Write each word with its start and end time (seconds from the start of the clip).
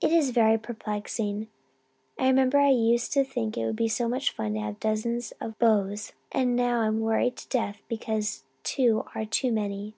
It 0.00 0.12
is 0.12 0.30
very 0.30 0.56
perplexing. 0.58 1.48
I 2.16 2.28
remember 2.28 2.58
I 2.60 2.68
used 2.70 3.12
to 3.14 3.24
think 3.24 3.58
it 3.58 3.66
would 3.66 3.74
be 3.74 3.88
such 3.88 4.30
fun 4.30 4.54
to 4.54 4.60
have 4.60 4.78
dozens 4.78 5.32
of 5.40 5.58
beaux 5.58 5.92
and 6.30 6.54
now 6.54 6.82
I'm 6.82 7.00
worried 7.00 7.34
to 7.38 7.48
death 7.48 7.82
because 7.88 8.44
two 8.62 9.04
are 9.16 9.24
too 9.24 9.50
many. 9.50 9.96